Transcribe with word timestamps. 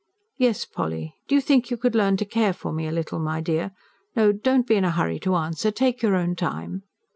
"Yes, 0.37 0.65
Polly. 0.65 1.13
Do 1.27 1.35
you 1.35 1.41
think 1.41 1.69
you 1.69 1.77
could 1.77 1.93
learn 1.93 2.17
to 2.17 2.25
care 2.25 2.53
for 2.53 2.73
me 2.73 2.87
a 2.87 2.91
little, 2.91 3.19
my 3.19 3.39
dear? 3.39 3.69
No, 4.15 4.31
don't 4.31 4.65
be 4.65 4.73
in 4.73 4.83
a 4.83 4.89
hurry 4.89 5.19
to 5.19 5.35
answer. 5.35 5.69
Take 5.69 6.01
your 6.01 6.15
own 6.15 6.35
time." 6.35 6.81